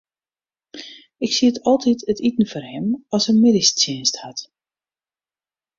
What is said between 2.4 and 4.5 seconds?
foar him as er middeistsjinst hat.